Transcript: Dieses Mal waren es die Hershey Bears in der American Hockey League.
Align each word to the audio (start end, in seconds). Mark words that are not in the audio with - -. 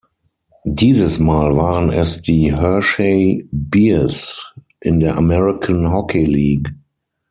Dieses 0.65 1.19
Mal 1.19 1.55
waren 1.55 1.91
es 1.91 2.21
die 2.23 2.51
Hershey 2.55 3.47
Bears 3.51 4.55
in 4.79 4.99
der 4.99 5.15
American 5.15 5.91
Hockey 5.93 6.25
League. 6.25 6.71